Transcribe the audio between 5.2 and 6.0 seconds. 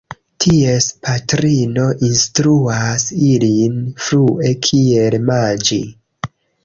manĝi.